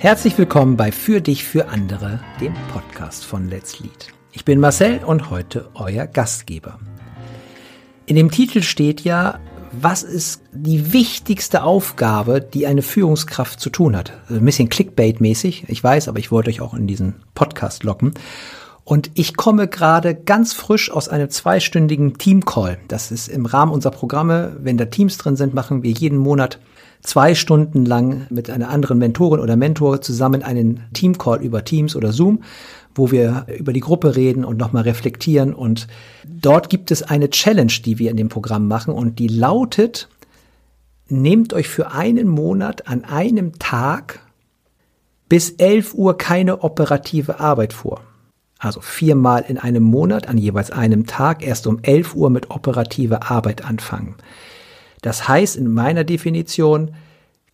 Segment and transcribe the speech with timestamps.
[0.00, 4.14] Herzlich willkommen bei Für dich, für andere, dem Podcast von Let's Lead.
[4.30, 6.78] Ich bin Marcel und heute euer Gastgeber.
[8.06, 9.40] In dem Titel steht ja,
[9.72, 14.12] was ist die wichtigste Aufgabe, die eine Führungskraft zu tun hat?
[14.30, 18.14] Ein bisschen Clickbait-mäßig, ich weiß, aber ich wollte euch auch in diesen Podcast locken.
[18.84, 22.78] Und ich komme gerade ganz frisch aus einem zweistündigen Team-Call.
[22.86, 26.60] Das ist im Rahmen unserer Programme, wenn da Teams drin sind, machen wir jeden Monat
[27.02, 32.12] zwei Stunden lang mit einer anderen Mentorin oder Mentor zusammen einen Team-Call über Teams oder
[32.12, 32.42] Zoom,
[32.94, 35.54] wo wir über die Gruppe reden und nochmal reflektieren.
[35.54, 35.86] Und
[36.24, 40.08] dort gibt es eine Challenge, die wir in dem Programm machen und die lautet,
[41.08, 44.20] nehmt euch für einen Monat an einem Tag
[45.28, 48.02] bis 11 Uhr keine operative Arbeit vor.
[48.58, 53.30] Also viermal in einem Monat an jeweils einem Tag erst um 11 Uhr mit operativer
[53.30, 54.16] Arbeit anfangen.
[55.02, 56.94] Das heißt in meiner Definition,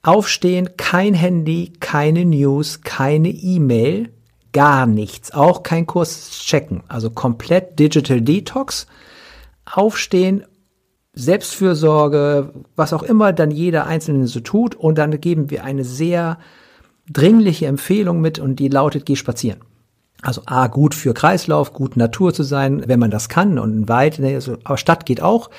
[0.02, 4.10] aufstehen, kein Handy, keine News, keine E-Mail,
[4.52, 8.86] gar nichts, auch kein Kurs checken, also komplett Digital Detox,
[9.64, 10.44] aufstehen,
[11.14, 14.74] Selbstfürsorge, was auch immer dann jeder Einzelne so tut.
[14.74, 16.38] Und dann geben wir eine sehr
[17.10, 19.60] dringliche Empfehlung mit und die lautet, geh spazieren.
[20.22, 24.20] Also A, gut für Kreislauf, gut Natur zu sein, wenn man das kann und weit,
[24.20, 25.50] also, aber Stadt geht auch.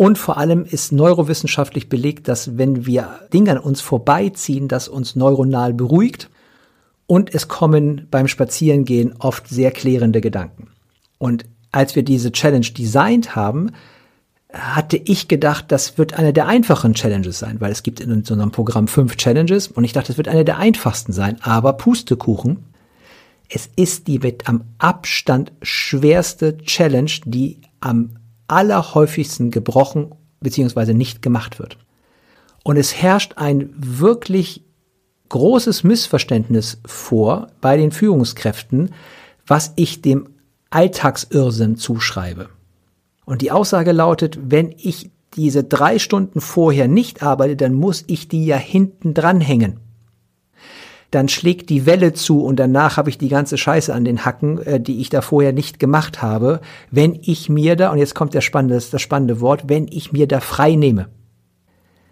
[0.00, 5.14] Und vor allem ist neurowissenschaftlich belegt, dass wenn wir Dinge an uns vorbeiziehen, das uns
[5.14, 6.30] neuronal beruhigt
[7.06, 10.68] und es kommen beim Spazierengehen oft sehr klärende Gedanken.
[11.18, 13.72] Und als wir diese Challenge designt haben,
[14.54, 18.52] hatte ich gedacht, das wird eine der einfachen Challenges sein, weil es gibt in einem
[18.52, 22.70] Programm fünf Challenges und ich dachte, es wird eine der einfachsten sein, aber Pustekuchen
[23.52, 28.10] es ist die mit am Abstand schwerste Challenge, die am
[28.50, 30.94] allerhäufigsten gebrochen bzw.
[30.94, 31.78] nicht gemacht wird.
[32.64, 34.64] Und es herrscht ein wirklich
[35.28, 38.90] großes Missverständnis vor bei den Führungskräften,
[39.46, 40.28] was ich dem
[40.70, 42.48] Alltagsirrsinn zuschreibe.
[43.24, 48.28] Und die Aussage lautet, wenn ich diese drei Stunden vorher nicht arbeite, dann muss ich
[48.28, 49.78] die ja hinten dranhängen
[51.10, 54.58] dann schlägt die Welle zu und danach habe ich die ganze Scheiße an den Hacken,
[54.62, 56.60] äh, die ich da vorher nicht gemacht habe,
[56.90, 60.28] wenn ich mir da, und jetzt kommt der spannende, das spannende Wort, wenn ich mir
[60.28, 61.08] da frei nehme.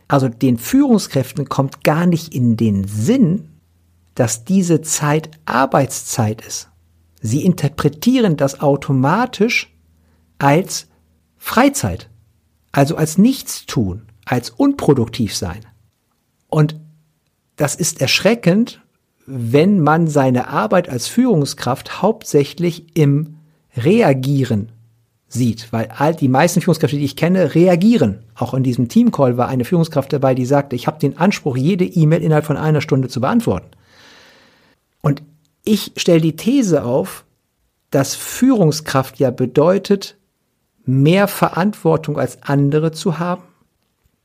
[0.09, 3.51] Also den Führungskräften kommt gar nicht in den Sinn,
[4.15, 6.71] dass diese Zeit Arbeitszeit ist.
[7.21, 9.77] Sie interpretieren das automatisch
[10.39, 10.89] als
[11.37, 12.09] Freizeit,
[12.73, 15.61] also als Nichtstun, als unproduktiv sein.
[16.49, 16.81] Und
[17.57, 18.81] das ist erschreckend,
[19.31, 23.37] wenn man seine Arbeit als Führungskraft hauptsächlich im
[23.77, 24.73] Reagieren
[25.29, 28.21] sieht, weil all die meisten Führungskräfte, die ich kenne, reagieren.
[28.35, 31.85] Auch in diesem Teamcall war eine Führungskraft dabei, die sagte, ich habe den Anspruch, jede
[31.85, 33.69] E-Mail innerhalb von einer Stunde zu beantworten.
[35.03, 35.23] Und
[35.63, 37.27] ich stelle die These auf,
[37.91, 40.17] dass Führungskraft ja bedeutet,
[40.87, 43.43] mehr Verantwortung als andere zu haben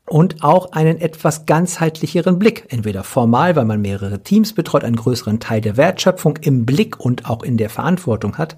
[0.06, 5.40] und auch einen etwas ganzheitlicheren Blick, entweder formal, weil man mehrere Teams betreut, einen größeren
[5.40, 8.56] Teil der Wertschöpfung im Blick und auch in der Verantwortung hat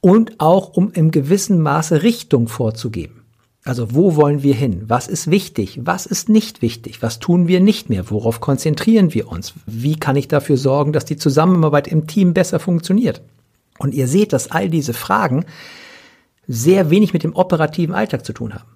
[0.00, 3.20] und auch um im gewissen Maße Richtung vorzugeben.
[3.64, 4.84] Also wo wollen wir hin?
[4.88, 5.80] Was ist wichtig?
[5.82, 7.02] Was ist nicht wichtig?
[7.02, 8.10] Was tun wir nicht mehr?
[8.10, 9.52] Worauf konzentrieren wir uns?
[9.66, 13.20] Wie kann ich dafür sorgen, dass die Zusammenarbeit im Team besser funktioniert?
[13.78, 15.44] Und ihr seht, dass all diese Fragen
[16.46, 18.69] sehr wenig mit dem operativen Alltag zu tun haben.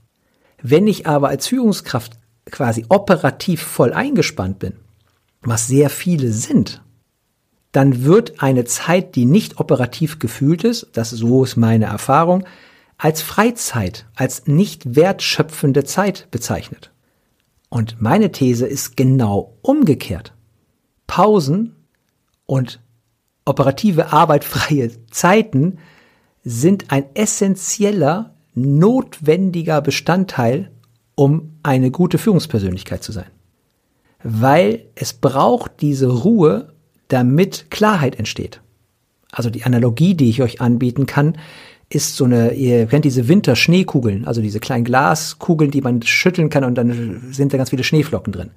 [0.67, 4.73] Wenn ich aber als Führungskraft quasi operativ voll eingespannt bin,
[5.43, 6.83] was sehr viele sind,
[7.73, 12.45] dann wird eine Zeit, die nicht operativ gefühlt ist, das ist so ist meine Erfahrung,
[12.97, 16.93] als Freizeit, als nicht wertschöpfende Zeit bezeichnet.
[17.69, 20.33] Und meine These ist genau umgekehrt.
[21.07, 21.77] Pausen
[22.47, 22.81] und
[23.45, 25.77] operative arbeitfreie Zeiten
[26.43, 30.71] sind ein essentieller notwendiger Bestandteil,
[31.15, 33.27] um eine gute Führungspersönlichkeit zu sein.
[34.23, 36.73] Weil es braucht diese Ruhe,
[37.09, 38.61] damit Klarheit entsteht.
[39.31, 41.37] Also die Analogie, die ich euch anbieten kann,
[41.91, 46.65] ist so eine, ihr kennt diese Winterschneekugeln, also diese kleinen Glaskugeln, die man schütteln kann
[46.65, 48.51] und dann sind da ganz viele Schneeflocken drin.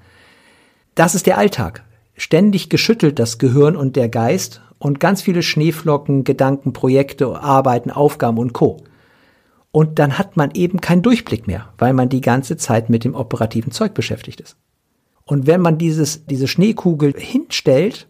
[0.95, 1.83] Das ist der Alltag.
[2.15, 8.37] Ständig geschüttelt das Gehirn und der Geist und ganz viele Schneeflocken, Gedanken, Projekte, Arbeiten, Aufgaben
[8.37, 8.77] und Co
[9.77, 13.13] und dann hat man eben keinen Durchblick mehr, weil man die ganze Zeit mit dem
[13.13, 14.57] operativen Zeug beschäftigt ist.
[15.23, 18.07] Und wenn man dieses, diese Schneekugel hinstellt,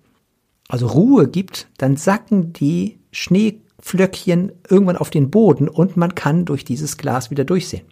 [0.70, 6.64] also Ruhe gibt, dann sacken die Schneeflöckchen irgendwann auf den Boden und man kann durch
[6.64, 7.86] dieses Glas wieder durchsehen.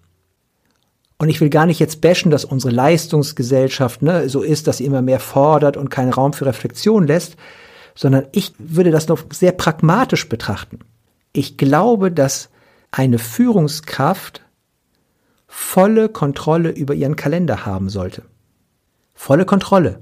[1.18, 4.86] Und ich will gar nicht jetzt bashen, dass unsere Leistungsgesellschaft ne, so ist, dass sie
[4.86, 7.36] immer mehr fordert und keinen Raum für Reflexion lässt,
[7.94, 10.80] sondern ich würde das noch sehr pragmatisch betrachten.
[11.34, 12.50] Ich glaube, dass
[12.96, 14.42] eine Führungskraft
[15.48, 18.24] volle Kontrolle über ihren Kalender haben sollte.
[19.14, 20.02] Volle Kontrolle.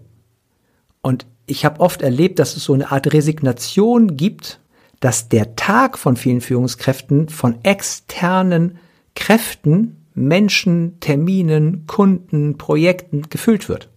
[1.01, 4.59] Und ich habe oft erlebt, dass es so eine Art Resignation gibt,
[4.99, 8.77] dass der Tag von vielen Führungskräften von externen
[9.15, 13.89] Kräften, Menschen, Terminen, Kunden, Projekten gefüllt wird.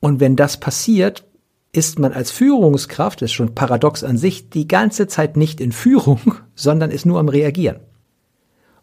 [0.00, 1.27] Und wenn das passiert,
[1.72, 5.72] ist man als Führungskraft, das ist schon paradox an sich, die ganze Zeit nicht in
[5.72, 7.80] Führung, sondern ist nur am Reagieren.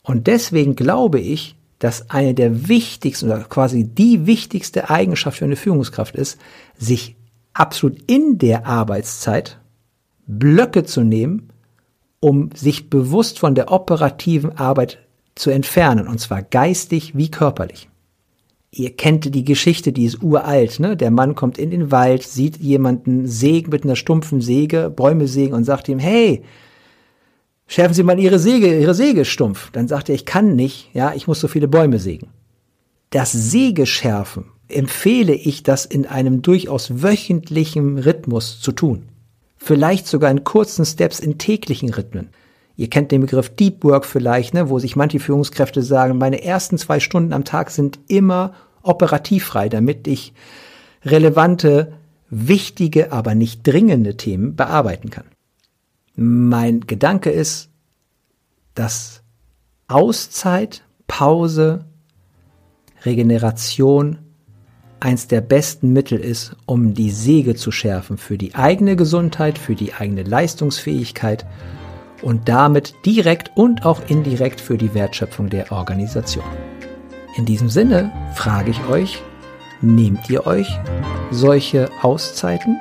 [0.01, 5.55] Und deswegen glaube ich, dass eine der wichtigsten oder quasi die wichtigste Eigenschaft für eine
[5.55, 6.39] Führungskraft ist,
[6.77, 7.15] sich
[7.53, 9.59] absolut in der Arbeitszeit
[10.27, 11.49] Blöcke zu nehmen,
[12.19, 14.99] um sich bewusst von der operativen Arbeit
[15.35, 17.89] zu entfernen, und zwar geistig wie körperlich.
[18.77, 20.97] Ihr kennt die Geschichte, die ist uralt, ne?
[20.97, 25.53] Der Mann kommt in den Wald, sieht jemanden sägen mit einer stumpfen Säge, Bäume sägen
[25.53, 26.43] und sagt ihm, hey,
[27.67, 29.71] schärfen Sie mal Ihre Säge, Ihre Säge stumpf.
[29.71, 32.27] Dann sagt er, ich kann nicht, ja, ich muss so viele Bäume sägen.
[33.11, 39.03] Das Sägeschärfen empfehle ich, das in einem durchaus wöchentlichen Rhythmus zu tun.
[39.55, 42.27] Vielleicht sogar in kurzen Steps in täglichen Rhythmen.
[42.75, 46.77] Ihr kennt den Begriff Deep Work vielleicht, ne, wo sich manche Führungskräfte sagen, meine ersten
[46.77, 48.53] zwei Stunden am Tag sind immer
[48.85, 50.33] operativfrei, damit ich
[51.03, 51.93] relevante,
[52.29, 55.25] wichtige, aber nicht dringende Themen bearbeiten kann.
[56.15, 57.69] Mein Gedanke ist,
[58.73, 59.21] dass
[59.87, 61.85] Auszeit, Pause,
[63.03, 64.19] Regeneration
[64.99, 69.75] eins der besten Mittel ist, um die Säge zu schärfen für die eigene Gesundheit, für
[69.75, 71.45] die eigene Leistungsfähigkeit
[72.21, 76.45] und damit direkt und auch indirekt für die Wertschöpfung der Organisation.
[77.35, 79.21] In diesem Sinne frage ich euch,
[79.81, 80.67] nehmt ihr euch
[81.31, 82.79] solche Auszeiten?